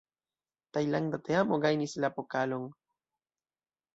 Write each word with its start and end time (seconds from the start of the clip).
Tajlanda 0.77 1.19
teamo 1.27 1.59
gajnis 1.67 1.93
la 2.05 2.11
pokalon. 2.17 2.65